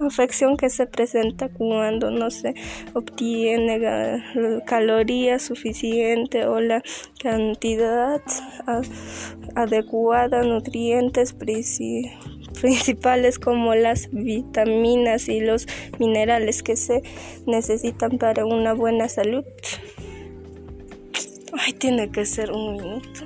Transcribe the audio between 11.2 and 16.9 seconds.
principales como las vitaminas y los minerales que